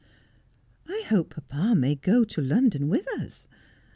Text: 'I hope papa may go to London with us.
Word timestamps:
'I 0.97 1.03
hope 1.09 1.35
papa 1.35 1.75
may 1.75 1.93
go 1.93 2.23
to 2.23 2.41
London 2.41 2.89
with 2.89 3.07
us. 3.19 3.47